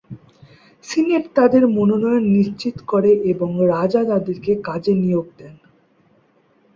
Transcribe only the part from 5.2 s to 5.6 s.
দেন।